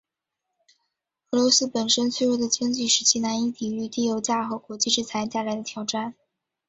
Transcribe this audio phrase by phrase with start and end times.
[1.29, 6.15] 俄罗斯本身脆弱的经济使其难以抵御低油价和国际制裁带来的挑战。